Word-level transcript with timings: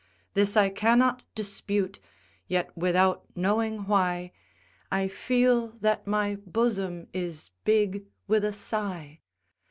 This 0.33 0.57
I 0.57 0.69
cannot 0.69 1.25
dispute; 1.35 1.99
yet 2.47 2.75
without 2.75 3.23
knowing 3.35 3.85
why 3.85 4.31
I 4.91 5.07
feel 5.07 5.67
that 5.81 6.07
my 6.07 6.37
bosom 6.37 7.05
is 7.13 7.51
big 7.65 8.07
with 8.27 8.43
a 8.43 8.51
sigh. 8.51 9.19